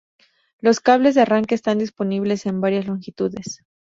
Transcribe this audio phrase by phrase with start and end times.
[0.61, 3.61] Los cables de arranque están disponibles en varias longitudes.